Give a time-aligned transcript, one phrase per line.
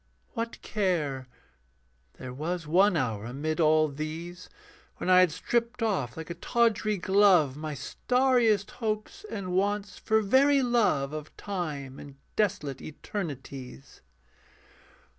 [0.33, 1.27] What care?
[2.15, 4.49] There was one hour amid all these
[4.97, 10.21] When I had stripped off like a tawdry glove My starriest hopes and wants, for
[10.23, 14.01] very love Of time and desolate eternities.